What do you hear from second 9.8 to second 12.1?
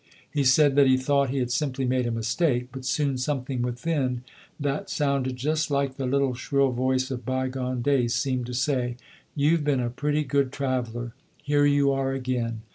pretty good traveler. Here you